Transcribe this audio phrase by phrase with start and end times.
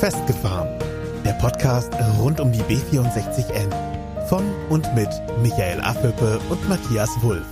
[0.00, 0.68] Festgefahren.
[1.24, 4.26] Der Podcast rund um die B64N.
[4.28, 5.08] Von und mit
[5.40, 7.46] Michael Affelpe und Matthias Wulff.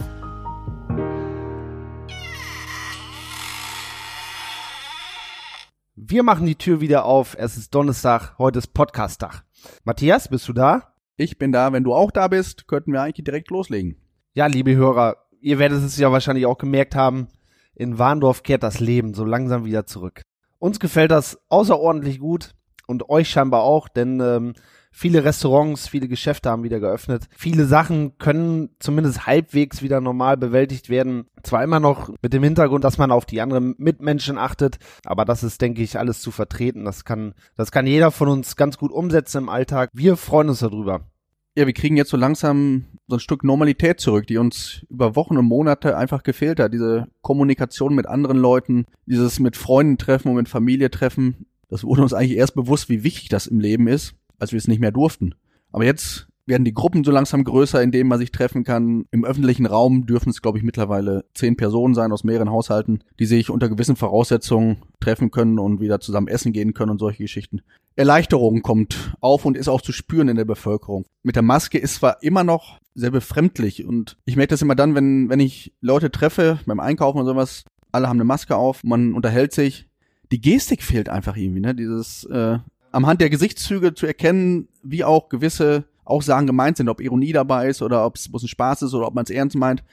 [5.96, 7.34] Wir machen die Tür wieder auf.
[7.38, 9.42] Es ist Donnerstag, heute ist Podcast-Tag.
[9.84, 10.92] Matthias, bist du da?
[11.16, 11.72] Ich bin da.
[11.72, 13.96] Wenn du auch da bist, könnten wir eigentlich direkt loslegen.
[14.34, 17.28] Ja, liebe Hörer, ihr werdet es ja wahrscheinlich auch gemerkt haben.
[17.74, 20.20] In Warndorf kehrt das Leben so langsam wieder zurück.
[20.64, 22.54] Uns gefällt das außerordentlich gut
[22.86, 24.54] und euch scheinbar auch, denn ähm,
[24.90, 27.26] viele Restaurants, viele Geschäfte haben wieder geöffnet.
[27.36, 31.26] Viele Sachen können zumindest halbwegs wieder normal bewältigt werden.
[31.42, 35.42] Zwar immer noch mit dem Hintergrund, dass man auf die anderen Mitmenschen achtet, aber das
[35.42, 36.86] ist, denke ich, alles zu vertreten.
[36.86, 39.90] Das kann, das kann jeder von uns ganz gut umsetzen im Alltag.
[39.92, 41.02] Wir freuen uns darüber.
[41.56, 45.36] Ja, wir kriegen jetzt so langsam so ein Stück Normalität zurück, die uns über Wochen
[45.36, 46.74] und Monate einfach gefehlt hat.
[46.74, 51.46] Diese Kommunikation mit anderen Leuten, dieses mit Freunden treffen und mit Familie treffen.
[51.68, 54.66] Das wurde uns eigentlich erst bewusst, wie wichtig das im Leben ist, als wir es
[54.66, 55.36] nicht mehr durften.
[55.70, 59.06] Aber jetzt werden die Gruppen so langsam größer, in denen man sich treffen kann.
[59.12, 63.26] Im öffentlichen Raum dürfen es, glaube ich, mittlerweile zehn Personen sein aus mehreren Haushalten, die
[63.26, 67.62] sich unter gewissen Voraussetzungen treffen können und wieder zusammen essen gehen können und solche Geschichten.
[67.96, 71.04] Erleichterung kommt auf und ist auch zu spüren in der Bevölkerung.
[71.22, 74.94] Mit der Maske ist zwar immer noch sehr befremdlich und ich merke das immer dann,
[74.94, 79.14] wenn, wenn ich Leute treffe beim Einkaufen und sowas, alle haben eine Maske auf, man
[79.14, 79.88] unterhält sich.
[80.32, 81.74] Die Gestik fehlt einfach irgendwie, ne?
[81.74, 82.58] Dieses äh,
[82.90, 87.68] am Hand der Gesichtszüge zu erkennen, wie auch gewisse Aussagen gemeint sind, ob Ironie dabei
[87.68, 89.84] ist oder ob es bloß ein Spaß ist oder ob man es ernst meint.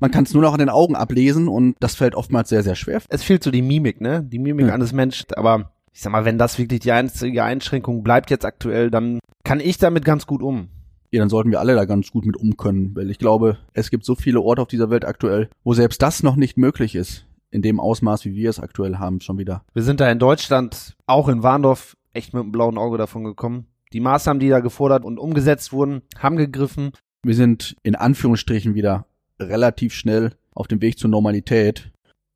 [0.00, 2.76] Man kann es nur noch an den Augen ablesen und das fällt oftmals sehr, sehr
[2.76, 3.02] schwer.
[3.08, 4.22] Es fehlt so die Mimik, ne?
[4.22, 4.74] Die Mimik Ja.
[4.74, 5.26] eines Menschen.
[5.34, 9.58] Aber ich sag mal, wenn das wirklich die einzige Einschränkung bleibt jetzt aktuell, dann kann
[9.58, 10.68] ich damit ganz gut um.
[11.10, 13.90] Ja, dann sollten wir alle da ganz gut mit um können, weil ich glaube, es
[13.90, 17.26] gibt so viele Orte auf dieser Welt aktuell, wo selbst das noch nicht möglich ist.
[17.50, 19.64] In dem Ausmaß, wie wir es aktuell haben, schon wieder.
[19.74, 23.66] Wir sind da in Deutschland, auch in Warndorf, echt mit einem blauen Auge davon gekommen.
[23.92, 26.92] Die Maßnahmen, die da gefordert und umgesetzt wurden, haben gegriffen.
[27.24, 29.06] Wir sind in Anführungsstrichen wieder
[29.40, 31.90] relativ schnell auf dem Weg zur Normalität.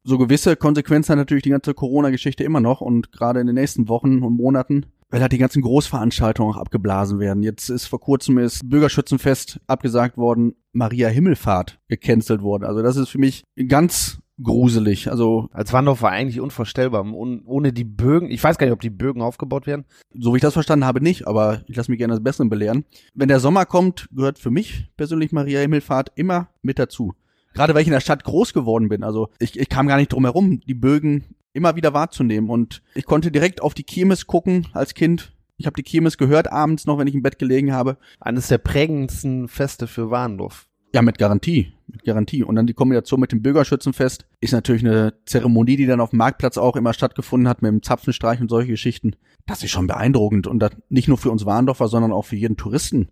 [0.04, 3.88] So gewisse Konsequenzen hat natürlich die ganze Corona-Geschichte immer noch und gerade in den nächsten
[3.88, 7.44] Wochen und Monaten, weil halt die ganzen Großveranstaltungen auch abgeblasen werden.
[7.44, 12.64] Jetzt ist vor kurzem ist Bürgerschützenfest abgesagt worden, Maria Himmelfahrt gecancelt worden.
[12.64, 15.08] Also das ist für mich ganz gruselig.
[15.08, 17.04] Also Als Warndorf war eigentlich unvorstellbar.
[17.04, 19.84] Un ohne die Bögen, ich weiß gar nicht, ob die Bögen aufgebaut werden.
[20.14, 22.84] so wie ich das verstanden habe, nicht, aber ich lasse mich gerne das Besseren belehren.
[23.14, 27.14] Wenn der Sommer kommt, gehört für mich persönlich Maria Himmelfahrt immer mit dazu.
[27.54, 29.02] Gerade weil ich in der Stadt groß geworden bin.
[29.02, 32.50] Also ich, ich kam gar nicht drum herum, die Bögen immer wieder wahrzunehmen.
[32.50, 35.32] Und ich konnte direkt auf die Kirmes gucken als Kind.
[35.56, 37.98] Ich habe die Kirmes gehört abends noch, wenn ich im Bett gelegen habe.
[38.20, 40.66] Eines der prägendsten Feste für Warndorf.
[40.94, 41.72] Ja, mit Garantie.
[41.86, 42.42] Mit Garantie.
[42.42, 46.18] Und dann die Kombination mit dem Bürgerschützenfest ist natürlich eine Zeremonie, die dann auf dem
[46.18, 49.16] Marktplatz auch immer stattgefunden hat, mit dem Zapfenstreich und solche Geschichten.
[49.46, 50.46] Das ist schon beeindruckend.
[50.46, 53.08] Und das nicht nur für uns Warndorfer, sondern auch für jeden Touristen,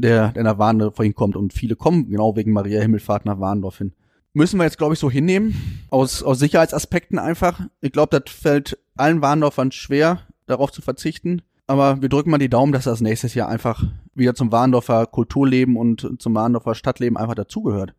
[0.00, 1.36] der, der nach Warndorf hinkommt.
[1.36, 3.92] Und viele kommen genau wegen Maria Himmelfahrt nach Warndorf hin.
[4.32, 5.54] Müssen wir jetzt, glaube ich, so hinnehmen.
[5.90, 7.60] Aus, aus Sicherheitsaspekten einfach.
[7.80, 11.42] Ich glaube, das fällt allen Warndorfern schwer, darauf zu verzichten.
[11.66, 13.84] Aber wir drücken mal die Daumen, dass das nächstes Jahr einfach
[14.14, 17.94] wieder zum Warndorfer Kulturleben und zum Warndorfer Stadtleben einfach dazugehört.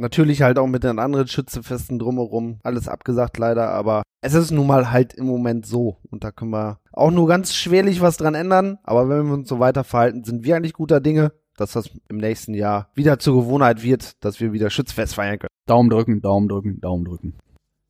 [0.00, 2.58] Natürlich halt auch mit den anderen Schützefesten drumherum.
[2.62, 5.98] Alles abgesagt leider, aber es ist nun mal halt im Moment so.
[6.10, 8.78] Und da können wir auch nur ganz schwerlich was dran ändern.
[8.82, 12.16] Aber wenn wir uns so weiter verhalten, sind wir eigentlich guter Dinge, dass das im
[12.16, 15.50] nächsten Jahr wieder zur Gewohnheit wird, dass wir wieder Schützfest feiern können.
[15.66, 17.34] Daumen drücken, Daumen drücken, Daumen drücken.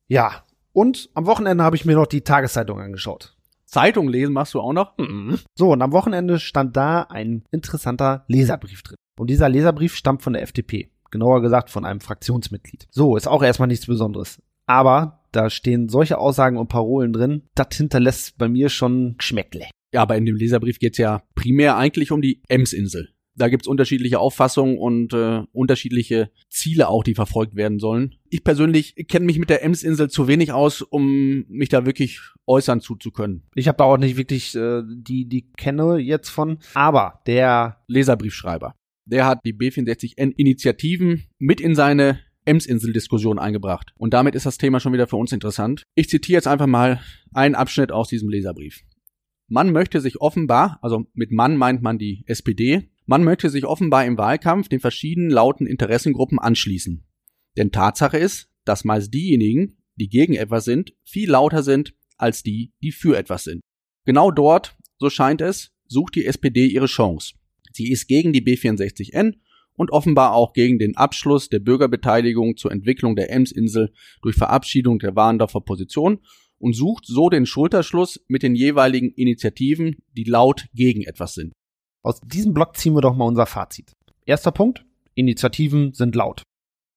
[0.09, 0.43] Ja.
[0.73, 3.37] Und am Wochenende habe ich mir noch die Tageszeitung angeschaut.
[3.65, 4.95] Zeitung lesen machst du auch noch?
[5.55, 8.97] So, und am Wochenende stand da ein interessanter Leserbrief drin.
[9.17, 10.91] Und dieser Leserbrief stammt von der FDP.
[11.11, 12.87] Genauer gesagt von einem Fraktionsmitglied.
[12.89, 14.41] So, ist auch erstmal nichts Besonderes.
[14.65, 19.67] Aber da stehen solche Aussagen und Parolen drin, das hinterlässt bei mir schon Geschmäckle.
[19.93, 23.09] Ja, aber in dem Leserbrief geht's ja primär eigentlich um die Emsinsel.
[23.35, 28.15] Da gibt's unterschiedliche Auffassungen und äh, unterschiedliche Ziele auch, die verfolgt werden sollen.
[28.29, 32.81] Ich persönlich kenne mich mit der Emsinsel zu wenig aus, um mich da wirklich äußern
[32.81, 33.43] zuzukönnen.
[33.55, 36.59] Ich habe da auch nicht wirklich äh, die, die kenne jetzt von.
[36.73, 38.75] Aber der Leserbriefschreiber.
[39.05, 43.93] Der hat die B64N-Initiativen mit in seine Emsinsel-Diskussion eingebracht.
[43.97, 45.83] Und damit ist das Thema schon wieder für uns interessant.
[45.95, 47.01] Ich zitiere jetzt einfach mal
[47.33, 48.81] einen Abschnitt aus diesem Leserbrief.
[49.47, 54.05] Man möchte sich offenbar, also mit Mann meint man die SPD, man möchte sich offenbar
[54.05, 57.03] im Wahlkampf den verschiedenen lauten Interessengruppen anschließen.
[57.57, 62.71] Denn Tatsache ist, dass meist diejenigen, die gegen etwas sind, viel lauter sind als die,
[62.81, 63.61] die für etwas sind.
[64.05, 67.33] Genau dort, so scheint es, sucht die SPD ihre Chance.
[67.71, 69.35] Sie ist gegen die B64N
[69.75, 73.91] und offenbar auch gegen den Abschluss der Bürgerbeteiligung zur Entwicklung der Emsinsel
[74.21, 76.19] durch Verabschiedung der Warndorfer Position
[76.59, 81.53] und sucht so den Schulterschluss mit den jeweiligen Initiativen, die laut gegen etwas sind.
[82.03, 83.93] Aus diesem Block ziehen wir doch mal unser Fazit.
[84.25, 84.85] Erster Punkt,
[85.15, 86.43] Initiativen sind laut.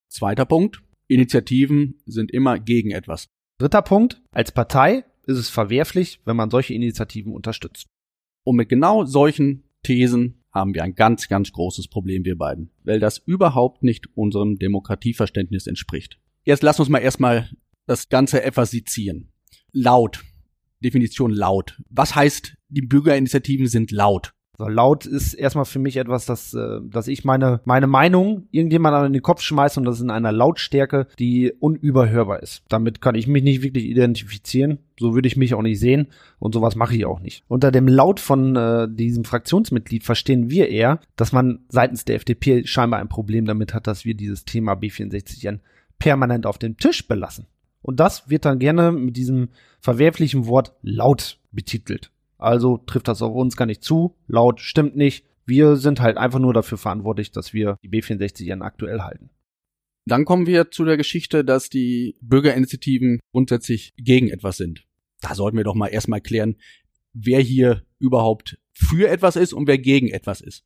[0.09, 3.27] Zweiter Punkt, Initiativen sind immer gegen etwas.
[3.59, 7.87] Dritter Punkt, als Partei ist es verwerflich, wenn man solche Initiativen unterstützt.
[8.45, 13.01] Und mit genau solchen Thesen haben wir ein ganz, ganz großes Problem, wir beiden, weil
[13.01, 16.19] das überhaupt nicht unserem Demokratieverständnis entspricht.
[16.45, 17.51] Jetzt lass uns mal erstmal
[17.87, 19.33] das Ganze etwas sezieren.
[19.73, 20.25] Laut.
[20.81, 21.81] Definition laut.
[21.89, 24.35] Was heißt, die Bürgerinitiativen sind laut?
[24.57, 29.07] So, laut ist erstmal für mich etwas, dass, äh, dass ich meine, meine Meinung irgendjemand
[29.07, 32.63] in den Kopf schmeiße und das in einer Lautstärke, die unüberhörbar ist.
[32.69, 34.79] Damit kann ich mich nicht wirklich identifizieren.
[34.99, 36.07] So würde ich mich auch nicht sehen
[36.39, 37.43] und sowas mache ich auch nicht.
[37.49, 42.65] Unter dem Laut von äh, diesem Fraktionsmitglied verstehen wir eher, dass man seitens der FDP
[42.65, 45.59] scheinbar ein Problem damit hat, dass wir dieses Thema B64N
[45.99, 47.47] permanent auf dem Tisch belassen.
[47.83, 49.49] Und das wird dann gerne mit diesem
[49.81, 52.11] verwerflichen Wort laut betitelt.
[52.45, 54.17] Also trifft das auf uns gar nicht zu.
[54.27, 55.25] Laut stimmt nicht.
[55.47, 59.31] Wir sind halt einfach nur dafür verantwortlich, dass wir die B64N aktuell halten.
[60.07, 64.87] Dann kommen wir zu der Geschichte, dass die Bürgerinitiativen grundsätzlich gegen etwas sind.
[65.23, 66.57] Da sollten wir doch mal erstmal klären,
[67.15, 70.65] wer hier überhaupt für etwas ist und wer gegen etwas ist.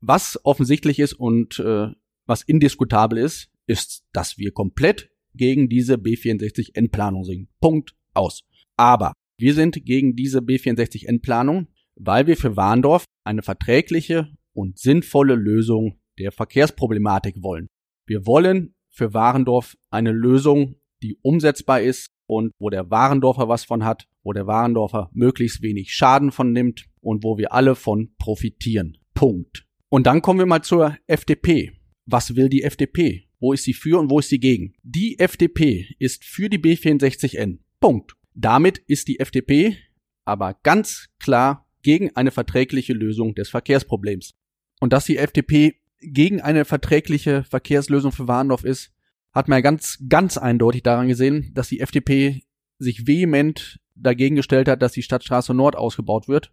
[0.00, 1.88] Was offensichtlich ist und äh,
[2.26, 7.48] was indiskutabel ist, ist, dass wir komplett gegen diese B64N-Planung sind.
[7.60, 8.42] Punkt aus.
[8.76, 16.00] Aber wir sind gegen diese B64N-Planung, weil wir für Warndorf eine verträgliche und sinnvolle Lösung
[16.18, 17.68] der Verkehrsproblematik wollen.
[18.06, 23.84] Wir wollen für Warendorf eine Lösung, die umsetzbar ist und wo der Warendorfer was von
[23.84, 28.96] hat, wo der Warendorfer möglichst wenig Schaden von nimmt und wo wir alle von profitieren.
[29.14, 29.66] Punkt.
[29.90, 31.72] Und dann kommen wir mal zur FDP.
[32.06, 33.28] Was will die FDP?
[33.38, 34.74] Wo ist sie für und wo ist sie gegen?
[34.82, 37.58] Die FDP ist für die B64N.
[37.80, 38.15] Punkt.
[38.38, 39.78] Damit ist die FDP
[40.26, 44.34] aber ganz klar gegen eine verträgliche Lösung des Verkehrsproblems.
[44.80, 48.92] Und dass die FDP gegen eine verträgliche Verkehrslösung für Warndorf ist,
[49.32, 52.42] hat man ja ganz, ganz eindeutig daran gesehen, dass die FDP
[52.78, 56.52] sich vehement dagegen gestellt hat, dass die Stadtstraße Nord ausgebaut wird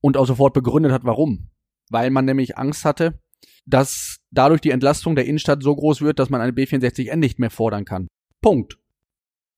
[0.00, 1.50] und auch sofort begründet hat, warum.
[1.90, 3.20] Weil man nämlich Angst hatte,
[3.66, 7.50] dass dadurch die Entlastung der Innenstadt so groß wird, dass man eine B64N nicht mehr
[7.50, 8.06] fordern kann.
[8.40, 8.78] Punkt.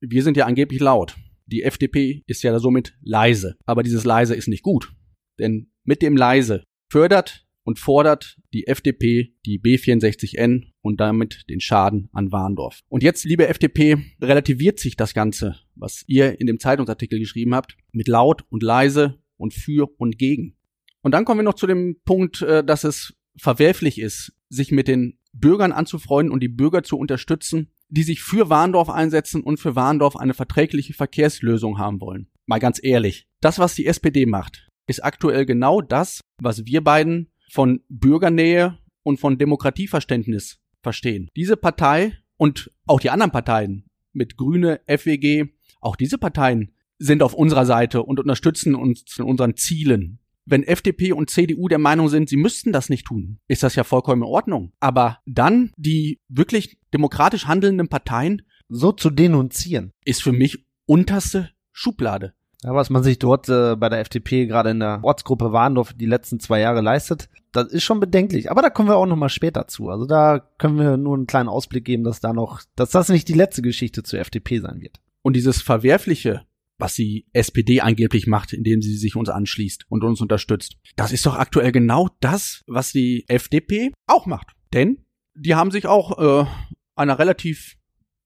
[0.01, 1.17] Wir sind ja angeblich laut.
[1.47, 3.57] Die FDP ist ja somit leise.
[3.65, 4.93] Aber dieses leise ist nicht gut.
[5.39, 12.09] Denn mit dem leise fördert und fordert die FDP die B64N und damit den Schaden
[12.13, 12.81] an Warndorf.
[12.89, 17.77] Und jetzt, liebe FDP, relativiert sich das Ganze, was ihr in dem Zeitungsartikel geschrieben habt,
[17.91, 20.57] mit laut und leise und für und gegen.
[21.03, 24.89] Und dann kommen wir noch zu dem Punkt, äh, dass es verwerflich ist, sich mit
[24.89, 29.77] den Bürgern anzufreunden und die Bürger zu unterstützen, die sich für Warndorf einsetzen und für
[29.77, 32.29] Warndorf eine verträgliche Verkehrslösung haben wollen.
[32.47, 37.33] Mal ganz ehrlich, das, was die SPD macht, ist aktuell genau das, was wir beiden
[37.51, 41.31] von Bürgernähe und von Demokratieverständnis verstehen.
[41.37, 45.47] Diese Partei und auch die anderen Parteien mit Grüne, FWG,
[45.81, 51.13] auch diese Parteien sind auf unserer Seite und unterstützen uns in unseren Zielen wenn FDP
[51.13, 54.29] und CDU der Meinung sind, sie müssten das nicht tun, ist das ja vollkommen in
[54.29, 54.73] Ordnung.
[54.81, 62.33] Aber dann die wirklich demokratisch handelnden Parteien so zu denunzieren, ist für mich unterste Schublade.
[62.63, 66.07] Ja, was man sich dort äh, bei der FDP gerade in der Ortsgruppe Warndorf die
[66.07, 68.51] letzten zwei Jahre leistet, das ist schon bedenklich.
[68.51, 69.91] Aber da kommen wir auch noch mal später zu.
[69.91, 73.29] Also da können wir nur einen kleinen Ausblick geben, dass da noch, dass das nicht
[73.29, 75.01] die letzte Geschichte zur FDP sein wird.
[75.23, 76.46] Und dieses Verwerfliche
[76.79, 80.77] was die SPD angeblich macht, indem sie sich uns anschließt und uns unterstützt.
[80.97, 84.53] Das ist doch aktuell genau das, was die FDP auch macht.
[84.73, 85.05] Denn
[85.35, 86.47] die haben sich auch äh,
[86.95, 87.77] einer relativ,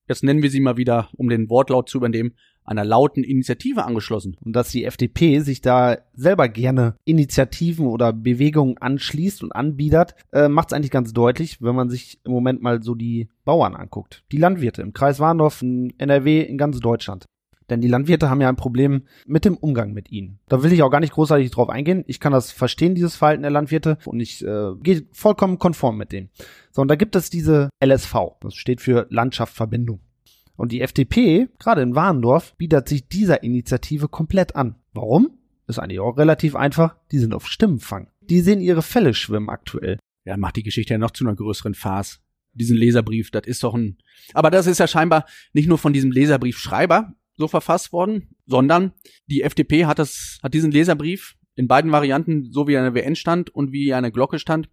[0.09, 4.37] jetzt nennen wir sie mal wieder, um den Wortlaut zu übernehmen, einer lauten Initiative angeschlossen.
[4.45, 10.49] Und dass die FDP sich da selber gerne Initiativen oder Bewegungen anschließt und anbiedert, äh,
[10.49, 14.25] macht es eigentlich ganz deutlich, wenn man sich im Moment mal so die Bauern anguckt.
[14.31, 17.25] Die Landwirte im Kreis Warndorf, in NRW, in ganz Deutschland.
[17.71, 20.41] Denn die Landwirte haben ja ein Problem mit dem Umgang mit ihnen.
[20.49, 22.05] Da will ich auch gar nicht großartig drauf eingehen.
[22.09, 23.97] Ich kann das verstehen, dieses Verhalten der Landwirte.
[24.05, 26.31] Und ich äh, gehe vollkommen konform mit denen.
[26.73, 28.15] So, und da gibt es diese LSV.
[28.41, 30.01] Das steht für Landschaftsverbindung.
[30.57, 34.75] Und die FDP, gerade in Warendorf, bietet sich dieser Initiative komplett an.
[34.93, 35.39] Warum?
[35.67, 36.97] Ist eigentlich auch relativ einfach.
[37.13, 38.09] Die sind auf Stimmenfang.
[38.21, 39.99] Die sehen ihre Fälle schwimmen aktuell.
[40.25, 42.21] Ja, macht die Geschichte ja noch zu einer größeren Farce
[42.53, 43.99] diesen Leserbrief, das ist doch ein.
[44.35, 48.93] Aber das ist ja scheinbar nicht nur von diesem Leserbriefschreiber, so verfasst worden, sondern
[49.27, 53.03] die FDP hat das, hat diesen Leserbrief in beiden Varianten, so wie er in der
[53.03, 54.69] WN stand und wie er in der Glocke stand,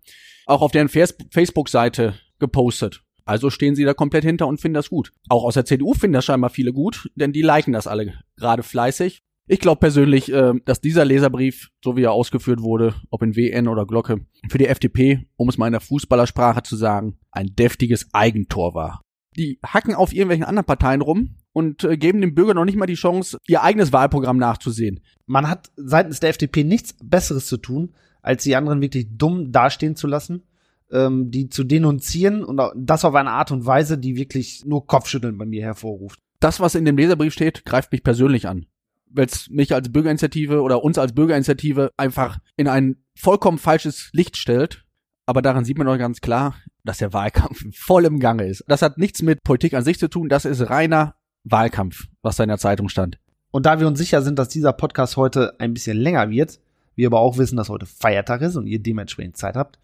[0.45, 3.01] auch auf deren Facebook-Seite gepostet.
[3.25, 5.11] Also stehen sie da komplett hinter und finden das gut.
[5.27, 8.63] Auch aus der CDU finden das scheinbar viele gut, denn die liken das alle gerade
[8.63, 9.23] fleißig.
[9.49, 13.67] Ich glaube persönlich, äh, dass dieser Leserbrief, so wie er ausgeführt wurde, ob in WN
[13.67, 18.07] oder Glocke, für die FDP, um es mal in der Fußballersprache zu sagen, ein deftiges
[18.13, 19.01] Eigentor war.
[19.37, 22.85] Die hacken auf irgendwelchen anderen Parteien rum und äh, geben dem Bürger noch nicht mal
[22.85, 24.99] die Chance, ihr eigenes Wahlprogramm nachzusehen.
[25.25, 29.95] Man hat seitens der FDP nichts Besseres zu tun, als die anderen wirklich dumm dastehen
[29.95, 30.43] zu lassen,
[30.91, 35.39] ähm, die zu denunzieren und das auf eine Art und Weise, die wirklich nur Kopfschütteln
[35.39, 36.19] bei mir hervorruft.
[36.39, 38.67] Das, was in dem Leserbrief steht, greift mich persönlich an
[39.09, 44.35] weil es mich als Bürgerinitiative oder uns als Bürgerinitiative einfach in ein vollkommen falsches Licht
[44.35, 44.83] stellt.
[45.25, 48.65] Aber daran sieht man doch ganz klar, dass der Wahlkampf voll im Gange ist.
[48.67, 51.15] Das hat nichts mit Politik an sich zu tun, das ist reiner
[51.51, 53.17] Wahlkampf, was da in der Zeitung stand.
[53.51, 56.59] Und da wir uns sicher sind, dass dieser Podcast heute ein bisschen länger wird,
[56.95, 59.79] wir aber auch wissen, dass heute Feiertag ist und ihr dementsprechend Zeit habt,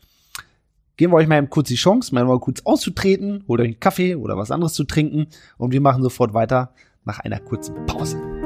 [0.98, 4.15] geben wir euch mal eben kurz die Chance, mal kurz auszutreten, holt euch einen Kaffee
[4.15, 5.27] oder was anderes zu trinken
[5.58, 6.74] und wir machen sofort weiter
[7.05, 8.42] nach einer kurzen Pause.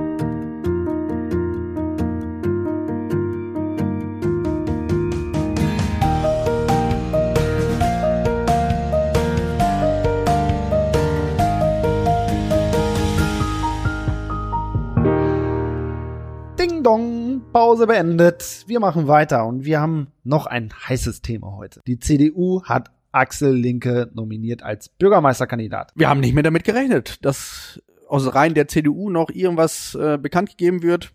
[17.57, 18.65] Pause beendet.
[18.67, 21.81] Wir machen weiter und wir haben noch ein heißes Thema heute.
[21.87, 25.91] Die CDU hat Axel Linke nominiert als Bürgermeisterkandidat.
[25.95, 30.51] Wir haben nicht mehr damit gerechnet, dass aus Reihen der CDU noch irgendwas äh, bekannt
[30.51, 31.13] gegeben wird.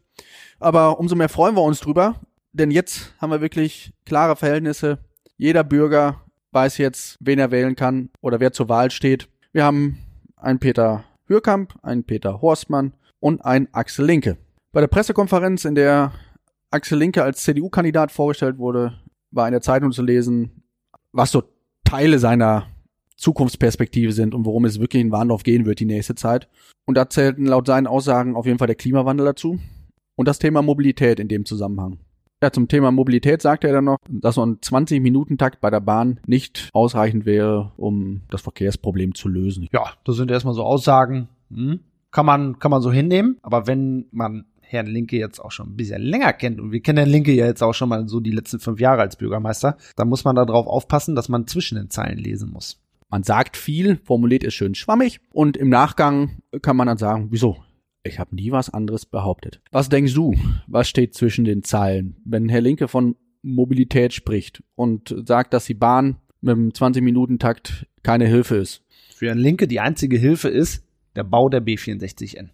[0.59, 2.17] Aber umso mehr freuen wir uns drüber,
[2.53, 4.99] denn jetzt haben wir wirklich klare Verhältnisse.
[5.37, 9.29] Jeder Bürger weiß jetzt, wen er wählen kann oder wer zur Wahl steht.
[9.53, 9.99] Wir haben
[10.35, 14.39] einen Peter Hürkamp, einen Peter Horstmann und einen Axel Linke.
[14.73, 16.13] Bei der Pressekonferenz, in der
[16.73, 18.95] Axel Linke als CDU-Kandidat vorgestellt wurde,
[19.31, 20.63] war in der Zeitung zu lesen,
[21.13, 21.43] was so
[21.85, 22.67] Teile seiner
[23.17, 26.49] Zukunftsperspektive sind und worum es wirklich in Warndorf gehen wird die nächste Zeit.
[26.87, 29.59] Und da zählten laut seinen Aussagen auf jeden Fall der Klimawandel dazu
[30.17, 31.99] und das Thema Mobilität in dem Zusammenhang.
[32.43, 36.19] Ja, zum Thema Mobilität sagte er dann noch, dass so ein 20-Minuten-Takt bei der Bahn
[36.27, 39.69] nicht ausreichend wäre, um das Verkehrsproblem zu lösen.
[39.73, 41.29] Ja, das sind erstmal so Aussagen.
[41.55, 41.81] Hm?
[42.11, 43.39] Kann man, kann man so hinnehmen.
[43.43, 46.99] Aber wenn man Herrn Linke jetzt auch schon ein bisschen länger kennt und wir kennen
[46.99, 50.09] Herrn Linke ja jetzt auch schon mal so die letzten fünf Jahre als Bürgermeister, dann
[50.09, 52.81] muss man darauf aufpassen, dass man zwischen den Zeilen lesen muss.
[53.11, 57.59] Man sagt viel, formuliert ist schön schwammig und im Nachgang kann man dann sagen, wieso?
[58.05, 59.61] Ich habe nie was anderes behauptet.
[59.71, 60.35] Was denkst du?
[60.67, 62.17] Was steht zwischen den Zeilen?
[62.25, 68.27] Wenn Herr Linke von Mobilität spricht und sagt, dass die Bahn mit dem 20-Minuten-Takt keine
[68.27, 68.83] Hilfe ist.
[69.15, 72.49] Für Herrn Linke die einzige Hilfe ist der Bau der B64N.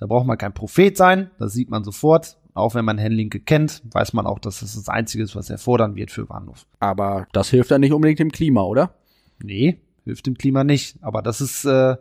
[0.00, 2.38] Da braucht man kein Prophet sein, das sieht man sofort.
[2.54, 5.50] Auch wenn man Herrn Linke kennt, weiß man auch, dass das das Einzige ist, was
[5.50, 6.66] er fordern wird für Warnhof.
[6.78, 8.94] Aber das hilft ja nicht unbedingt dem Klima, oder?
[9.42, 10.96] Nee, hilft dem Klima nicht.
[11.02, 11.96] Aber das ist äh,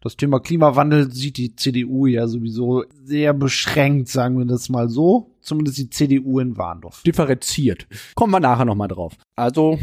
[0.00, 5.34] das Thema Klimawandel sieht die CDU ja sowieso sehr beschränkt, sagen wir das mal so.
[5.40, 7.02] Zumindest die CDU in Warndorf.
[7.02, 7.88] Differenziert.
[8.14, 9.16] Kommen wir nachher nochmal drauf.
[9.34, 9.76] Also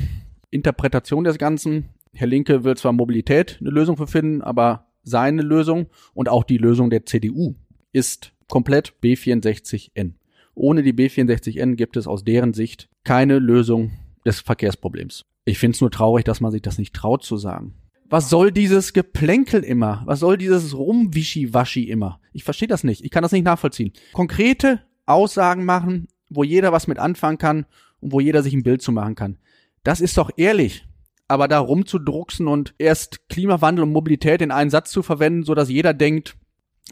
[0.51, 1.89] Interpretation des Ganzen.
[2.13, 6.57] Herr Linke will zwar Mobilität eine Lösung für finden, aber seine Lösung und auch die
[6.57, 7.55] Lösung der CDU
[7.91, 10.13] ist komplett B64N.
[10.53, 13.91] Ohne die B64N gibt es aus deren Sicht keine Lösung
[14.25, 15.25] des Verkehrsproblems.
[15.45, 17.75] Ich finde es nur traurig, dass man sich das nicht traut zu sagen.
[18.09, 20.01] Was soll dieses Geplänkel immer?
[20.05, 22.19] Was soll dieses Rumwischiwaschi immer?
[22.31, 23.03] Ich verstehe das nicht.
[23.03, 23.91] Ich kann das nicht nachvollziehen.
[24.13, 27.65] Konkrete Aussagen machen, wo jeder was mit anfangen kann
[27.99, 29.37] und wo jeder sich ein Bild zu machen kann.
[29.83, 30.85] Das ist doch ehrlich
[31.27, 35.69] aber da rumzudrucksen und erst Klimawandel und Mobilität in einen Satz zu verwenden, so dass
[35.69, 36.37] jeder denkt,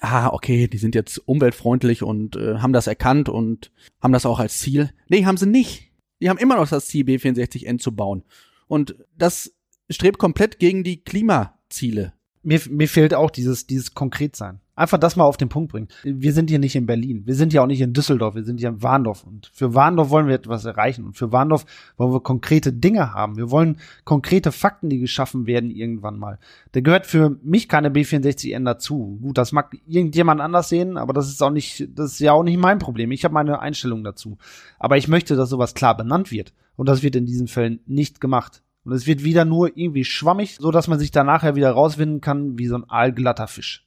[0.01, 4.39] ah, okay, die sind jetzt umweltfreundlich und äh, haben das erkannt und haben das auch
[4.39, 4.91] als Ziel.
[5.07, 5.91] Nee, haben sie nicht.
[6.21, 8.23] Die haben immer noch das Ziel, B64N zu bauen.
[8.67, 9.53] Und das
[9.89, 12.13] strebt komplett gegen die Klimaziele.
[12.45, 14.59] Mir, mir fehlt auch dieses, dieses Konkretsein.
[14.75, 15.87] Einfach das mal auf den Punkt bringen.
[16.03, 17.23] Wir sind hier nicht in Berlin.
[17.25, 18.35] Wir sind ja auch nicht in Düsseldorf.
[18.35, 19.23] Wir sind hier in Warndorf.
[19.23, 21.05] Und für Warndorf wollen wir etwas erreichen.
[21.05, 21.65] Und für Warndorf
[21.97, 23.35] wollen wir konkrete Dinge haben.
[23.35, 26.37] Wir wollen konkrete Fakten, die geschaffen werden irgendwann mal.
[26.73, 29.17] Da gehört für mich keine B64N dazu.
[29.21, 32.43] Gut, das mag irgendjemand anders sehen, aber das ist auch nicht, das ist ja auch
[32.43, 33.11] nicht mein Problem.
[33.11, 34.37] Ich habe meine Einstellung dazu.
[34.77, 36.53] Aber ich möchte, dass sowas klar benannt wird.
[36.75, 38.61] Und das wird in diesen Fällen nicht gemacht.
[38.85, 42.21] Und es wird wieder nur irgendwie schwammig, so dass man sich da nachher wieder rauswinden
[42.21, 43.85] kann wie so ein aalglatter Fisch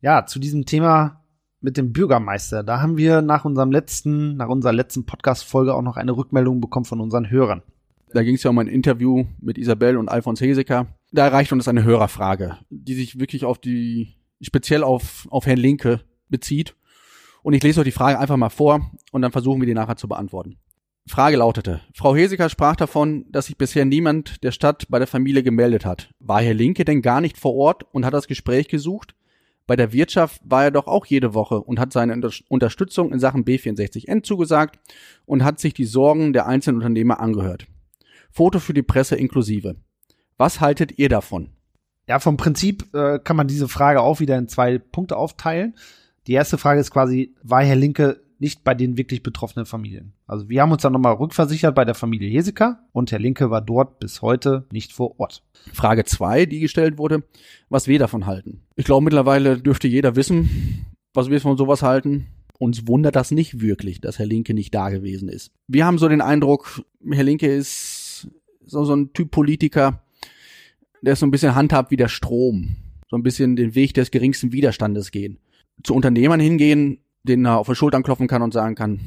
[0.00, 1.22] ja, zu diesem Thema
[1.60, 2.62] mit dem Bürgermeister.
[2.62, 6.86] Da haben wir nach unserem letzten, nach unserer letzten Podcast-Folge auch noch eine Rückmeldung bekommen
[6.86, 7.62] von unseren Hörern.
[8.12, 10.86] Da ging es ja um ein Interview mit Isabel und Alfons Heseker.
[11.12, 16.00] Da erreicht uns eine Hörerfrage, die sich wirklich auf die, speziell auf, auf Herrn Linke
[16.28, 16.74] bezieht.
[17.42, 19.96] Und ich lese euch die Frage einfach mal vor und dann versuchen wir die nachher
[19.96, 20.56] zu beantworten.
[21.10, 25.42] Frage lautete, Frau Heseker sprach davon, dass sich bisher niemand der Stadt bei der Familie
[25.42, 26.08] gemeldet hat.
[26.20, 29.16] War Herr Linke denn gar nicht vor Ort und hat das Gespräch gesucht?
[29.66, 33.44] Bei der Wirtschaft war er doch auch jede Woche und hat seine Unterstützung in Sachen
[33.44, 34.78] B64N zugesagt
[35.26, 37.66] und hat sich die Sorgen der einzelnen Unternehmer angehört.
[38.30, 39.74] Foto für die Presse inklusive.
[40.38, 41.50] Was haltet ihr davon?
[42.08, 45.74] Ja, vom Prinzip äh, kann man diese Frage auch wieder in zwei Punkte aufteilen.
[46.28, 50.14] Die erste Frage ist quasi, war Herr Linke nicht bei den wirklich betroffenen Familien.
[50.26, 53.60] Also wir haben uns dann nochmal rückversichert bei der Familie Heseker und Herr Linke war
[53.60, 55.42] dort bis heute nicht vor Ort.
[55.72, 57.22] Frage zwei, die gestellt wurde,
[57.68, 58.62] was wir davon halten.
[58.76, 62.28] Ich glaube, mittlerweile dürfte jeder wissen, was wir von sowas halten.
[62.58, 65.52] Uns wundert das nicht wirklich, dass Herr Linke nicht da gewesen ist.
[65.68, 68.28] Wir haben so den Eindruck, Herr Linke ist
[68.64, 70.02] so, so ein Typ Politiker,
[71.02, 72.76] der ist so ein bisschen handhabt wie der Strom.
[73.10, 75.38] So ein bisschen den Weg des geringsten Widerstandes gehen.
[75.82, 79.00] Zu Unternehmern hingehen, denen er auf die Schultern klopfen kann und sagen kann,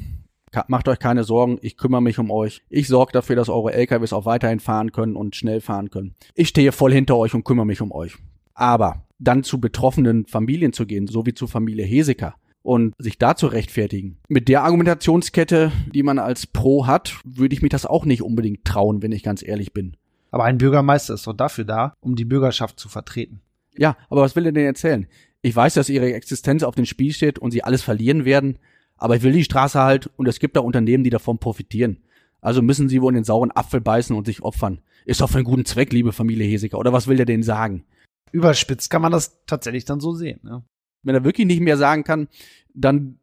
[0.68, 2.62] macht euch keine Sorgen, ich kümmere mich um euch.
[2.68, 6.14] Ich sorge dafür, dass eure LKWs auch weiterhin fahren können und schnell fahren können.
[6.34, 8.16] Ich stehe voll hinter euch und kümmere mich um euch.
[8.54, 13.36] Aber dann zu betroffenen Familien zu gehen, so wie zu Familie Heseker, und sich da
[13.36, 14.18] zu rechtfertigen.
[14.28, 18.64] Mit der Argumentationskette, die man als Pro hat, würde ich mich das auch nicht unbedingt
[18.64, 19.96] trauen, wenn ich ganz ehrlich bin.
[20.30, 23.40] Aber ein Bürgermeister ist doch dafür da, um die Bürgerschaft zu vertreten.
[23.76, 25.06] Ja, aber was will er denn erzählen?
[25.44, 28.58] Ich weiß, dass ihre Existenz auf dem Spiel steht und sie alles verlieren werden,
[28.96, 31.98] aber ich will die Straße halt und es gibt da Unternehmen, die davon profitieren.
[32.40, 34.80] Also müssen sie wohl in den sauren Apfel beißen und sich opfern.
[35.04, 36.78] Ist doch für einen guten Zweck, liebe Familie Heseker.
[36.78, 37.84] Oder was will der denen sagen?
[38.32, 40.40] Überspitzt kann man das tatsächlich dann so sehen.
[40.44, 40.64] Ne?
[41.02, 42.28] Wenn er wirklich nicht mehr sagen kann,
[42.72, 43.18] dann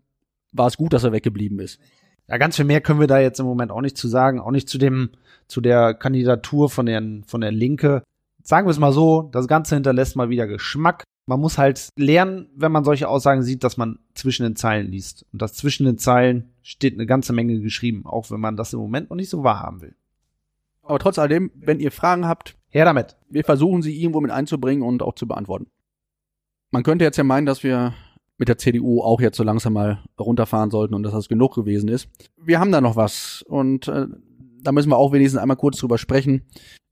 [0.51, 1.79] war es gut, dass er weggeblieben ist.
[2.27, 4.51] Ja, ganz viel mehr können wir da jetzt im Moment auch nicht zu sagen, auch
[4.51, 5.09] nicht zu dem,
[5.47, 8.03] zu der Kandidatur von der, von der Linke.
[8.43, 12.49] Sagen wir es mal so, das Ganze hinterlässt mal wieder Geschmack man muss halt lernen,
[12.55, 15.25] wenn man solche Aussagen sieht, dass man zwischen den Zeilen liest.
[15.31, 18.79] Und das zwischen den Zeilen steht eine ganze Menge geschrieben, auch wenn man das im
[18.79, 19.95] Moment noch nicht so wahrhaben will.
[20.83, 23.17] Aber trotz alledem, wenn ihr Fragen habt, her damit.
[23.29, 25.67] Wir versuchen sie irgendwo mit einzubringen und auch zu beantworten.
[26.71, 27.93] Man könnte jetzt ja meinen, dass wir
[28.37, 31.89] mit der CDU auch jetzt so langsam mal runterfahren sollten und dass das genug gewesen
[31.89, 32.09] ist.
[32.37, 34.07] Wir haben da noch was und äh,
[34.63, 36.43] da müssen wir auch wenigstens einmal kurz drüber sprechen,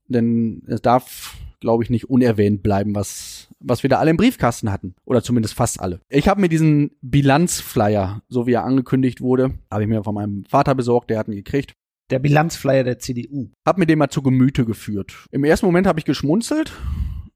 [0.06, 4.72] denn es darf glaube ich, nicht unerwähnt bleiben, was, was wir da alle im Briefkasten
[4.72, 4.94] hatten.
[5.04, 6.00] Oder zumindest fast alle.
[6.08, 10.44] Ich habe mir diesen Bilanzflyer, so wie er angekündigt wurde, habe ich mir von meinem
[10.44, 11.74] Vater besorgt, der hat ihn gekriegt.
[12.10, 13.50] Der Bilanzflyer der CDU.
[13.64, 15.26] Hab mir den mal zu Gemüte geführt.
[15.30, 16.72] Im ersten Moment habe ich geschmunzelt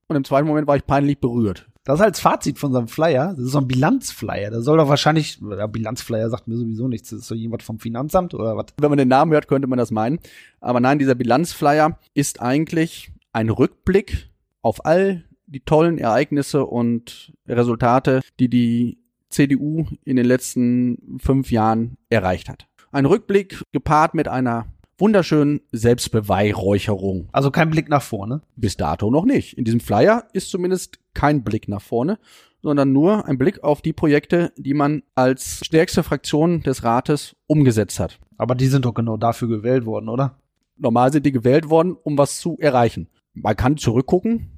[0.09, 1.69] und im zweiten Moment war ich peinlich berührt.
[1.85, 3.35] Das ist als Fazit von seinem Flyer.
[3.37, 4.51] Das ist so ein Bilanzflyer.
[4.51, 7.11] Da soll doch wahrscheinlich, der Bilanzflyer sagt mir sowieso nichts.
[7.11, 8.67] Das ist so jemand vom Finanzamt oder was?
[8.81, 10.19] Wenn man den Namen hört, könnte man das meinen.
[10.61, 14.31] Aber nein, dieser Bilanzflyer ist eigentlich ein Rückblick
[14.63, 21.99] auf all die tollen Ereignisse und Resultate, die die CDU in den letzten fünf Jahren
[22.09, 22.67] erreicht hat.
[22.93, 24.67] Ein Rückblick gepaart mit einer
[24.97, 27.29] wunderschönen Selbstbeweihräucherung.
[27.33, 28.43] Also kein Blick nach vorne?
[28.55, 29.59] Bis dato noch nicht.
[29.59, 32.21] In diesem Flyer ist zumindest kein Blick nach vorne,
[32.63, 37.99] sondern nur ein Blick auf die Projekte, die man als stärkste Fraktion des Rates umgesetzt
[37.99, 38.21] hat.
[38.39, 40.39] Aber die sind doch genau dafür gewählt worden, oder?
[40.77, 44.51] Normal sind die gewählt worden, um was zu erreichen man kann zurückgucken,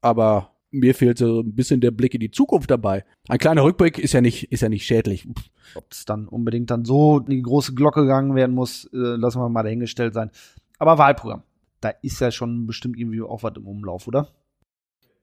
[0.00, 3.04] aber mir fehlt so ein bisschen der Blick in die Zukunft dabei.
[3.28, 5.26] Ein kleiner Rückblick ist ja nicht, ist ja nicht schädlich.
[5.74, 9.40] Ob es dann unbedingt dann so in die große Glocke gegangen werden muss, äh, lassen
[9.40, 10.30] wir mal dahingestellt sein.
[10.78, 11.42] Aber Wahlprogramm,
[11.80, 14.28] da ist ja schon bestimmt irgendwie auch was im Umlauf, oder?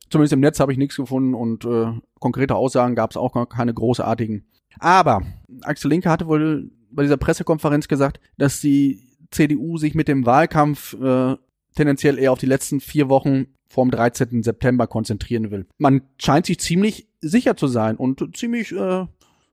[0.09, 3.47] Zumindest im Netz habe ich nichts gefunden und äh, konkrete Aussagen gab es auch noch
[3.47, 4.45] keine großartigen.
[4.79, 5.23] Aber
[5.61, 10.93] Axel Linke hatte wohl bei dieser Pressekonferenz gesagt, dass die CDU sich mit dem Wahlkampf
[10.93, 11.35] äh,
[11.75, 14.43] tendenziell eher auf die letzten vier Wochen vorm 13.
[14.43, 15.67] September konzentrieren will.
[15.77, 19.05] Man scheint sich ziemlich sicher zu sein und ziemlich äh,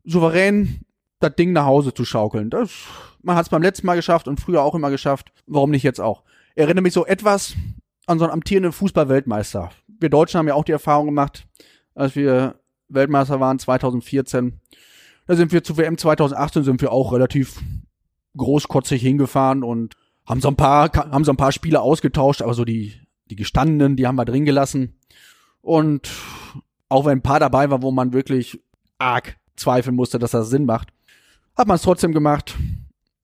[0.05, 0.81] souverän
[1.19, 2.51] das Ding nach Hause zu schaukeln.
[2.51, 2.71] Das,
[3.23, 5.33] man hat es beim letzten Mal geschafft und früher auch immer geschafft.
[5.47, 6.23] Warum nicht jetzt auch?
[6.55, 7.55] Erinnere mich so etwas
[8.07, 9.71] an so einen amtierenden Fußball-Weltmeister.
[9.87, 11.47] Wir Deutschen haben ja auch die Erfahrung gemacht,
[11.95, 12.57] als wir
[12.89, 14.61] Weltmeister waren 2014.
[15.27, 17.61] Da sind wir zu WM 2018 sind wir auch relativ
[18.37, 19.95] großkotzig hingefahren und
[20.27, 22.95] haben so ein paar, haben so ein paar Spiele ausgetauscht, aber so die,
[23.31, 24.95] die gestandenen, die haben wir drin gelassen.
[25.61, 26.11] Und
[26.89, 28.61] auch wenn ein paar dabei war, wo man wirklich
[28.99, 30.89] arg zweifeln musste, dass das Sinn macht,
[31.57, 32.57] hat man es trotzdem gemacht.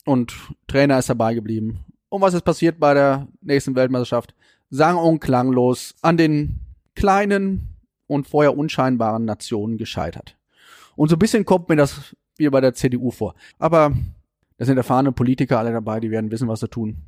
[0.04, 0.34] Und
[0.66, 1.84] Trainer ist dabei geblieben.
[2.08, 4.34] Und was ist passiert bei der nächsten Weltmeisterschaft?
[4.70, 6.60] Sang und klanglos an den
[6.94, 10.36] kleinen und vorher unscheinbaren Nationen gescheitert.
[10.96, 13.34] Und so ein bisschen kommt mir das wie bei der CDU vor.
[13.58, 13.92] Aber
[14.58, 16.98] da sind erfahrene Politiker alle dabei, die werden wissen, was sie tun.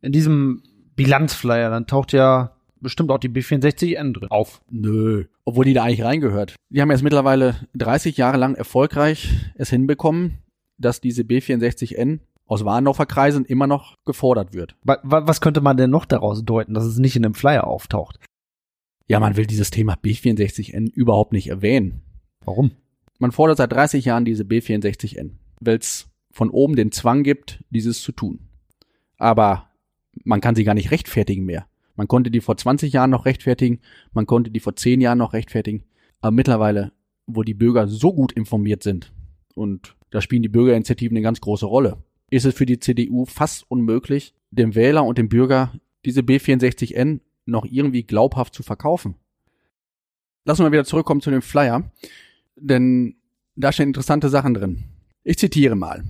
[0.00, 0.62] In diesem
[0.94, 4.60] Bilanzflyer, dann taucht ja bestimmt auch die B64N drin auf.
[4.70, 6.54] Nö, obwohl die da eigentlich reingehört.
[6.70, 10.38] Die haben jetzt mittlerweile 30 Jahre lang erfolgreich es hinbekommen,
[10.78, 14.76] dass diese B64N aus Warndorfer Kreisen immer noch gefordert wird.
[14.84, 18.20] Was könnte man denn noch daraus deuten, dass es nicht in dem Flyer auftaucht?
[19.06, 22.02] Ja, man will dieses Thema B64N überhaupt nicht erwähnen.
[22.44, 22.72] Warum?
[23.18, 26.07] Man fordert seit 30 Jahren diese B64N, weil es
[26.38, 28.38] von oben den Zwang gibt, dieses zu tun.
[29.16, 29.70] Aber
[30.22, 31.66] man kann sie gar nicht rechtfertigen mehr.
[31.96, 33.80] Man konnte die vor 20 Jahren noch rechtfertigen,
[34.12, 35.82] man konnte die vor 10 Jahren noch rechtfertigen.
[36.20, 36.92] Aber mittlerweile,
[37.26, 39.12] wo die Bürger so gut informiert sind,
[39.56, 43.68] und da spielen die Bürgerinitiativen eine ganz große Rolle, ist es für die CDU fast
[43.68, 45.72] unmöglich, dem Wähler und dem Bürger
[46.04, 49.16] diese B64N noch irgendwie glaubhaft zu verkaufen.
[50.44, 51.90] Lassen wir wieder zurückkommen zu dem Flyer,
[52.54, 53.16] denn
[53.56, 54.84] da stehen interessante Sachen drin.
[55.24, 56.04] Ich zitiere mal.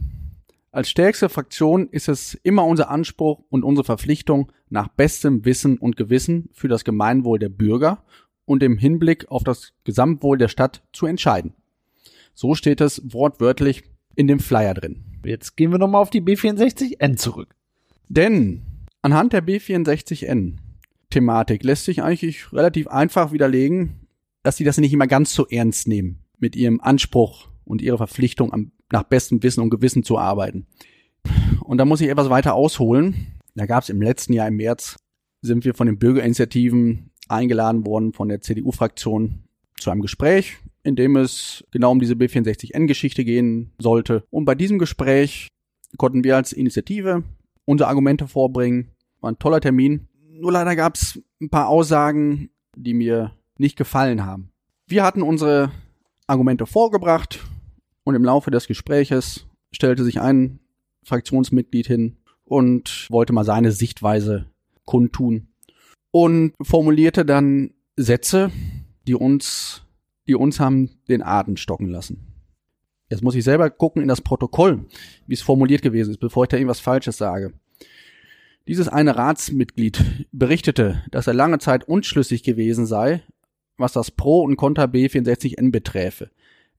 [0.70, 5.96] Als stärkste Fraktion ist es immer unser Anspruch und unsere Verpflichtung, nach bestem Wissen und
[5.96, 8.04] Gewissen für das Gemeinwohl der Bürger
[8.44, 11.54] und im Hinblick auf das Gesamtwohl der Stadt zu entscheiden.
[12.34, 15.04] So steht es wortwörtlich in dem Flyer drin.
[15.24, 17.54] Jetzt gehen wir nochmal auf die B64N zurück.
[18.08, 18.62] Denn
[19.00, 20.56] anhand der B64N
[21.10, 24.06] Thematik lässt sich eigentlich relativ einfach widerlegen,
[24.42, 28.52] dass sie das nicht immer ganz so ernst nehmen mit ihrem Anspruch und ihrer Verpflichtung
[28.52, 30.66] am nach bestem Wissen und Gewissen zu arbeiten.
[31.60, 33.38] Und da muss ich etwas weiter ausholen.
[33.54, 34.96] Da gab es im letzten Jahr im März,
[35.42, 39.44] sind wir von den Bürgerinitiativen eingeladen worden von der CDU-Fraktion
[39.78, 44.24] zu einem Gespräch, in dem es genau um diese B64N-Geschichte gehen sollte.
[44.30, 45.48] Und bei diesem Gespräch
[45.96, 47.24] konnten wir als Initiative
[47.64, 48.92] unsere Argumente vorbringen.
[49.20, 50.08] War ein toller Termin.
[50.30, 54.50] Nur leider gab es ein paar Aussagen, die mir nicht gefallen haben.
[54.86, 55.70] Wir hatten unsere
[56.26, 57.40] Argumente vorgebracht
[58.08, 60.60] und im Laufe des Gespräches stellte sich ein
[61.04, 62.16] Fraktionsmitglied hin
[62.46, 64.46] und wollte mal seine Sichtweise
[64.86, 65.48] kundtun
[66.10, 68.50] und formulierte dann Sätze,
[69.06, 69.82] die uns,
[70.26, 72.24] die uns haben den Atem stocken lassen.
[73.10, 74.86] Jetzt muss ich selber gucken in das Protokoll,
[75.26, 77.52] wie es formuliert gewesen ist, bevor ich da irgendwas Falsches sage.
[78.68, 83.22] Dieses eine Ratsmitglied berichtete, dass er lange Zeit unschlüssig gewesen sei,
[83.76, 86.30] was das Pro und Contra B64N beträfe.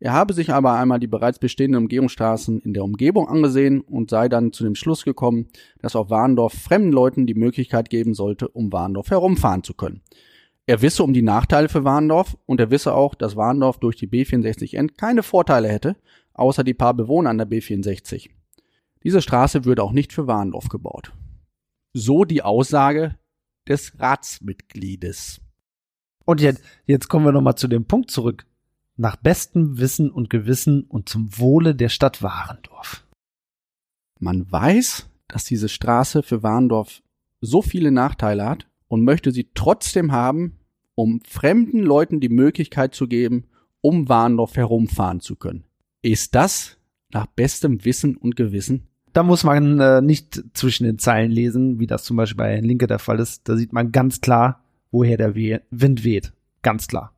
[0.02, 4.30] Er habe sich aber einmal die bereits bestehenden Umgehungsstraßen in der Umgebung angesehen und sei
[4.30, 5.48] dann zu dem Schluss gekommen,
[5.82, 10.02] dass auf Warndorf fremden Leuten die Möglichkeit geben sollte, um Warndorf herumfahren zu können.
[10.66, 14.08] Er wisse um die Nachteile für Warndorf und er wisse auch, dass Warndorf durch die
[14.08, 15.98] B64N keine Vorteile hätte,
[16.34, 18.30] außer die paar Bewohner an der B64.
[19.04, 21.12] Diese Straße würde auch nicht für Warndorf gebaut.
[21.92, 23.18] So die Aussage
[23.68, 25.42] des Ratsmitgliedes.
[26.24, 28.46] Und jetzt, jetzt kommen wir nochmal zu dem Punkt zurück
[29.00, 33.08] nach bestem Wissen und Gewissen und zum Wohle der Stadt Warendorf.
[34.20, 37.02] Man weiß, dass diese Straße für Warendorf
[37.40, 40.60] so viele Nachteile hat und möchte sie trotzdem haben,
[40.96, 43.46] um fremden Leuten die Möglichkeit zu geben,
[43.80, 45.64] um Warendorf herumfahren zu können.
[46.02, 46.78] Ist das
[47.10, 48.90] nach bestem Wissen und Gewissen?
[49.14, 52.66] Da muss man äh, nicht zwischen den Zeilen lesen, wie das zum Beispiel bei Herrn
[52.66, 53.48] Linke der Fall ist.
[53.48, 56.34] Da sieht man ganz klar, woher der Wind weht.
[56.62, 57.14] Ganz klar.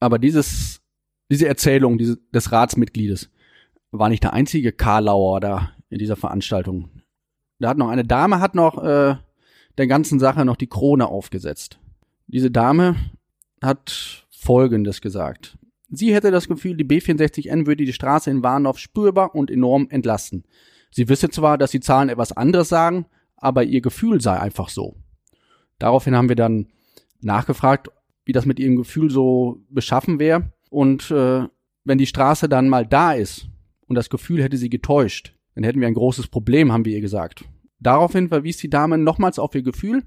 [0.00, 0.82] Aber dieses
[1.30, 3.30] diese Erzählung diese, des Ratsmitgliedes
[3.90, 6.90] war nicht der einzige Karlauer da in dieser Veranstaltung.
[7.58, 9.16] Da hat noch eine Dame hat noch äh,
[9.78, 11.78] der ganzen Sache noch die Krone aufgesetzt.
[12.26, 12.96] Diese Dame
[13.62, 15.58] hat Folgendes gesagt.
[15.90, 20.44] Sie hätte das Gefühl, die B64N würde die Straße in Warndorf spürbar und enorm entlasten.
[20.90, 24.96] Sie wisse zwar, dass die Zahlen etwas anderes sagen, aber ihr Gefühl sei einfach so.
[25.78, 26.68] Daraufhin haben wir dann
[27.20, 27.88] nachgefragt,
[28.24, 30.52] wie das mit ihrem Gefühl so beschaffen wäre.
[30.70, 31.46] Und äh,
[31.84, 33.48] wenn die Straße dann mal da ist
[33.86, 37.00] und das Gefühl hätte sie getäuscht, dann hätten wir ein großes Problem, haben wir ihr
[37.00, 37.44] gesagt.
[37.80, 40.04] Daraufhin verwies die Dame nochmals auf ihr Gefühl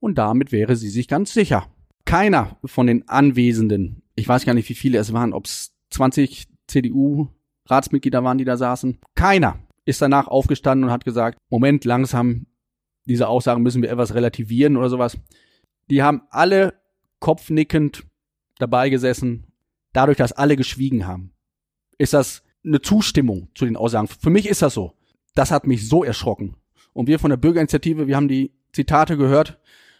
[0.00, 1.66] und damit wäre sie sich ganz sicher.
[2.04, 6.48] Keiner von den Anwesenden, ich weiß gar nicht, wie viele es waren, ob es 20
[6.66, 12.46] CDU-Ratsmitglieder waren, die da saßen, keiner ist danach aufgestanden und hat gesagt, Moment, langsam,
[13.06, 15.18] diese Aussagen müssen wir etwas relativieren oder sowas.
[15.90, 16.74] Die haben alle
[17.20, 18.04] kopfnickend
[18.58, 19.46] dabei gesessen
[19.94, 21.32] dadurch, dass alle geschwiegen haben,
[21.96, 24.08] ist das eine Zustimmung zu den Aussagen.
[24.08, 24.92] Für mich ist das so.
[25.34, 26.56] Das hat mich so erschrocken.
[26.92, 29.58] Und wir von der Bürgerinitiative, wir haben die Zitate gehört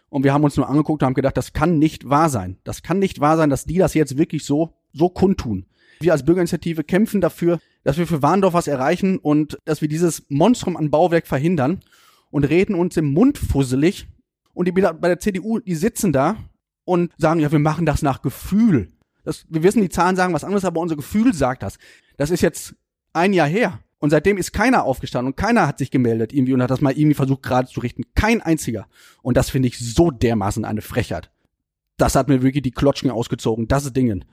[0.08, 2.58] und wir haben uns nur angeguckt und haben gedacht, das kann nicht wahr sein.
[2.64, 5.66] Das kann nicht wahr sein, dass die das jetzt wirklich so, so kundtun.
[6.00, 10.24] Wir als Bürgerinitiative kämpfen dafür, dass wir für Warndorf was erreichen und dass wir dieses
[10.28, 11.80] Monstrum an Bauwerk verhindern
[12.30, 14.06] und reden uns im Mund fusselig.
[14.54, 16.36] Und die bei der CDU, die sitzen da
[16.84, 18.92] und sagen, ja, wir machen das nach Gefühl.
[19.24, 21.78] Das, wir wissen, die Zahlen sagen was anderes, aber unser Gefühl sagt das.
[22.16, 22.74] Das ist jetzt
[23.12, 23.80] ein Jahr her.
[23.98, 26.92] Und seitdem ist keiner aufgestanden und keiner hat sich gemeldet irgendwie und hat das mal
[26.92, 28.02] irgendwie versucht gerade zu richten.
[28.14, 28.86] Kein einziger.
[29.22, 31.30] Und das finde ich so dermaßen eine Frechheit.
[31.96, 33.66] Das hat mir wirklich die Klotschen ausgezogen.
[33.66, 34.24] Das ist Dingen.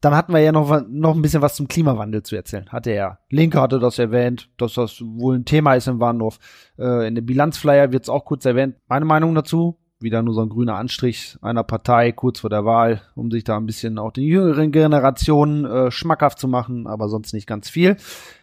[0.00, 2.70] Dann hatten wir ja noch, noch ein bisschen was zum Klimawandel zu erzählen.
[2.70, 3.18] Hatte er.
[3.28, 6.38] Linke hatte das erwähnt, dass das wohl ein Thema ist in Warndorf.
[6.78, 8.76] Äh, in dem Bilanzflyer wird es auch kurz erwähnt.
[8.88, 13.02] Meine Meinung dazu, wieder nur so ein grüner Anstrich einer Partei kurz vor der Wahl,
[13.14, 17.34] um sich da ein bisschen auch den jüngeren Generationen äh, schmackhaft zu machen, aber sonst
[17.34, 17.96] nicht ganz viel.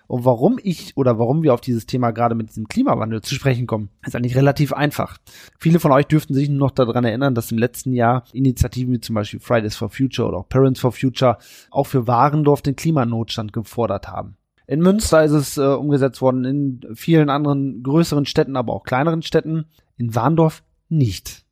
[0.07, 3.67] Und warum ich oder warum wir auf dieses Thema gerade mit diesem Klimawandel zu sprechen
[3.67, 5.17] kommen, ist eigentlich relativ einfach.
[5.59, 9.15] Viele von euch dürften sich noch daran erinnern, dass im letzten Jahr Initiativen wie zum
[9.15, 11.37] Beispiel Fridays for Future oder auch Parents for Future
[11.71, 14.37] auch für Warendorf den Klimanotstand gefordert haben.
[14.65, 19.21] In Münster ist es äh, umgesetzt worden, in vielen anderen größeren Städten, aber auch kleineren
[19.21, 19.65] Städten.
[19.95, 21.46] In Warndorf nicht.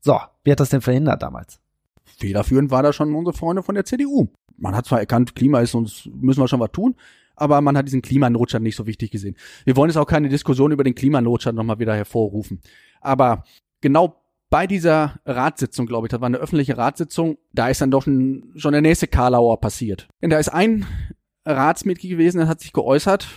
[0.00, 1.60] So, wer hat das denn verhindert damals?
[2.04, 4.28] Federführend war da schon unsere Freunde von der CDU.
[4.56, 6.96] Man hat zwar erkannt, Klima ist uns, müssen wir schon was tun,
[7.34, 9.36] aber man hat diesen Klimanotstand nicht so wichtig gesehen.
[9.64, 12.60] Wir wollen jetzt auch keine Diskussion über den Klimanotstand nochmal wieder hervorrufen.
[13.00, 13.44] Aber
[13.80, 14.16] genau
[14.50, 18.52] bei dieser Ratssitzung, glaube ich, das war eine öffentliche Ratssitzung, da ist dann doch ein,
[18.56, 20.08] schon der nächste Karlauer passiert.
[20.20, 20.84] Denn da ist ein
[21.46, 23.28] Ratsmitglied gewesen, der hat sich geäußert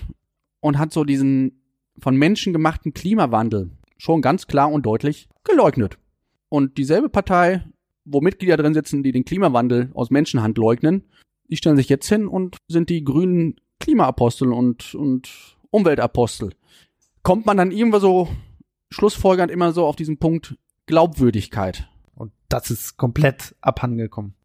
[0.60, 1.62] und hat so diesen
[2.00, 5.98] von Menschen gemachten Klimawandel schon ganz klar und deutlich geleugnet.
[6.54, 7.64] Und dieselbe Partei,
[8.06, 11.02] wo Mitglieder drin sitzen, die den Klimawandel aus Menschenhand leugnen,
[11.50, 16.52] die stellen sich jetzt hin und sind die grünen Klimaapostel und, und Umweltapostel.
[17.24, 18.28] Kommt man dann irgendwo so
[18.92, 21.90] schlussfolgernd immer so auf diesen Punkt Glaubwürdigkeit.
[22.14, 24.36] Und das ist komplett abhandengekommen.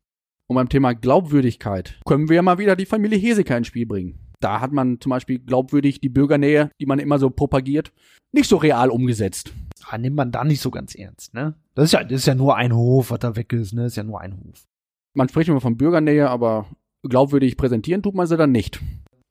[0.46, 4.18] Und beim Thema Glaubwürdigkeit können wir ja mal wieder die Familie Heseker ins Spiel bringen.
[4.40, 7.92] Da hat man zum Beispiel glaubwürdig die Bürgernähe, die man immer so propagiert,
[8.32, 9.52] nicht so real umgesetzt.
[9.86, 11.54] Ah, nimmt man da nicht so ganz ernst, ne?
[11.74, 13.82] Das ist ja, das ist ja nur ein Hof, was da weg ist, ne?
[13.82, 14.66] Das ist ja nur ein Hof.
[15.14, 16.66] Man spricht immer von Bürgernähe, aber
[17.02, 18.80] glaubwürdig präsentieren tut man sie dann nicht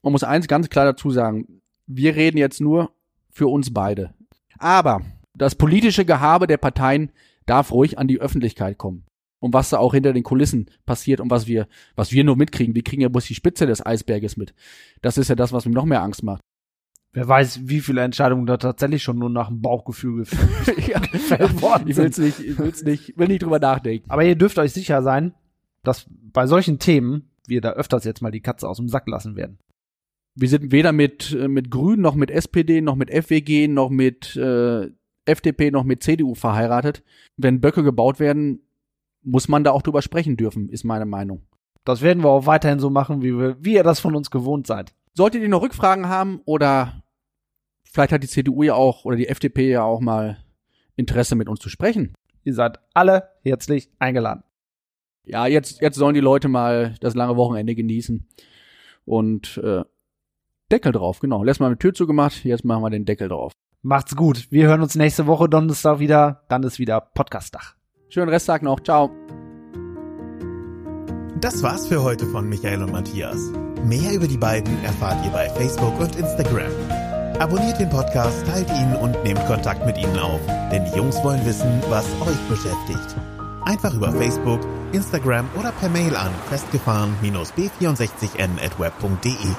[0.02, 2.92] man muss eins ganz klar dazu sagen, wir reden jetzt nur
[3.30, 4.14] für uns beide.
[4.58, 5.02] Aber
[5.34, 7.12] das politische Gehabe der Parteien
[7.46, 9.04] darf ruhig an die Öffentlichkeit kommen.
[9.40, 12.74] Und was da auch hinter den Kulissen passiert und was wir, was wir nur mitkriegen.
[12.74, 14.52] Wir kriegen ja bloß die Spitze des Eisberges mit.
[15.00, 16.40] Das ist ja das, was mir noch mehr Angst macht.
[17.18, 20.24] Wer weiß, wie viele Entscheidungen da tatsächlich schon nur nach dem Bauchgefühl
[21.12, 24.10] gefällt worden ich will's nicht, ich will's nicht, will nicht drüber nachdenken.
[24.10, 25.34] Aber ihr dürft euch sicher sein,
[25.82, 29.36] dass bei solchen Themen wir da öfters jetzt mal die Katze aus dem Sack lassen
[29.36, 29.58] werden
[30.40, 34.36] wir sind weder mit, äh, mit Grünen noch mit SPD noch mit FWG noch mit
[34.36, 34.88] äh,
[35.24, 37.02] FDP noch mit CDU verheiratet.
[37.36, 38.62] Wenn Böcke gebaut werden,
[39.22, 41.42] muss man da auch drüber sprechen dürfen, ist meine Meinung.
[41.84, 44.66] Das werden wir auch weiterhin so machen, wie, wir, wie ihr das von uns gewohnt
[44.66, 44.94] seid.
[45.14, 47.02] Solltet ihr noch Rückfragen haben oder
[47.90, 50.38] vielleicht hat die CDU ja auch oder die FDP ja auch mal
[50.96, 52.14] Interesse mit uns zu sprechen.
[52.44, 54.42] Ihr seid alle herzlich eingeladen.
[55.24, 58.26] Ja, jetzt, jetzt sollen die Leute mal das lange Wochenende genießen
[59.04, 59.84] und äh,
[60.70, 61.42] Deckel drauf, genau.
[61.42, 63.52] Letztes Mal eine Tür zugemacht, jetzt machen wir den Deckel drauf.
[63.82, 64.48] Macht's gut.
[64.50, 66.44] Wir hören uns nächste Woche Donnerstag wieder.
[66.48, 67.76] Dann ist wieder Podcast-Dach.
[68.08, 68.80] Schönen Resttag noch.
[68.80, 69.10] Ciao.
[71.40, 73.52] Das war's für heute von Michael und Matthias.
[73.84, 77.07] Mehr über die beiden erfahrt ihr bei Facebook und Instagram.
[77.38, 80.40] Abonniert den Podcast, teilt ihn und nehmt Kontakt mit ihnen auf,
[80.72, 83.14] denn die Jungs wollen wissen, was euch beschäftigt.
[83.64, 84.58] Einfach über Facebook,
[84.90, 89.54] Instagram oder per Mail an festgefahren-b64n at web.de.